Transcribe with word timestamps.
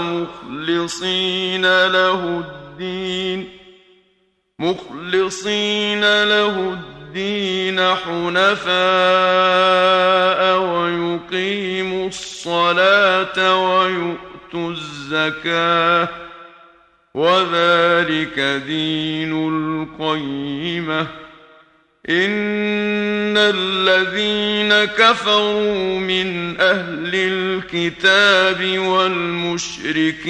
مخلصين 0.00 1.86
له 1.86 2.44
الدين 2.44 3.48
مخلصين 4.58 6.00
له 6.24 6.72
الدين 6.72 7.80
حنفاء 7.94 8.70
ويقيموا 10.60 12.08
الصلاة 12.08 13.38
ويؤتوا 13.64 14.70
الزكاة 14.70 16.08
وذلك 17.14 18.40
دين 18.66 19.32
القيمة. 19.48 21.06
ان 22.10 23.36
الذين 23.36 24.84
كفروا 24.84 25.98
من 25.98 26.60
أهل 26.60 27.10
الكتاب 27.14 28.78
والمشركين 28.78 30.22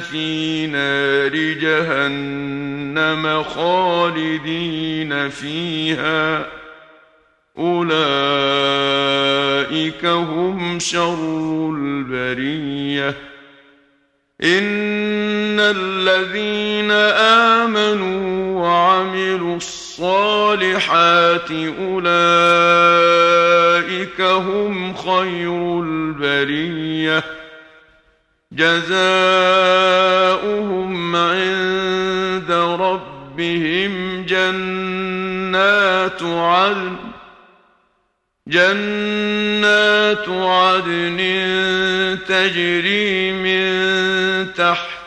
في 0.00 0.66
نار 0.66 1.36
جهنم 1.60 3.42
خالدين 3.42 5.28
فيها 5.28 6.46
اولئك 7.58 7.88
هم 10.04 10.78
شر 10.78 11.70
البريه 11.76 13.08
ان 14.42 15.60
الذين 15.60 16.90
امنوا 16.90 18.60
وعملوا 18.62 19.56
الصالحات 19.56 20.27
أولئك 21.80 22.20
هم 24.20 24.94
خير 24.94 25.82
البرية. 25.82 27.24
جزاؤهم 28.52 28.86
عند 31.16 32.52
ربهم 32.80 34.24
جنات 34.24 36.22
عدن 36.22 36.96
جنات 38.48 40.28
عدن 40.28 41.18
تجري 42.28 43.32
من 43.32 44.17